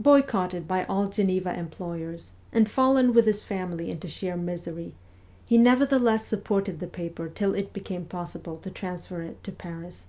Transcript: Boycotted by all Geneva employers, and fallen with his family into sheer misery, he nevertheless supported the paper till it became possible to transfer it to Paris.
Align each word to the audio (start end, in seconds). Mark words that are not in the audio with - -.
Boycotted 0.00 0.66
by 0.66 0.84
all 0.86 1.06
Geneva 1.08 1.56
employers, 1.56 2.32
and 2.52 2.68
fallen 2.68 3.12
with 3.12 3.26
his 3.26 3.44
family 3.44 3.92
into 3.92 4.08
sheer 4.08 4.36
misery, 4.36 4.92
he 5.46 5.56
nevertheless 5.56 6.26
supported 6.26 6.80
the 6.80 6.88
paper 6.88 7.28
till 7.28 7.54
it 7.54 7.72
became 7.72 8.04
possible 8.04 8.56
to 8.56 8.70
transfer 8.70 9.22
it 9.22 9.40
to 9.44 9.52
Paris. 9.52 10.06